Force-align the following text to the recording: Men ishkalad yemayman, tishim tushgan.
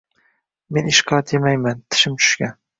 Men 0.77 0.89
ishkalad 0.93 1.35
yemayman, 1.37 1.87
tishim 1.93 2.21
tushgan. 2.21 2.61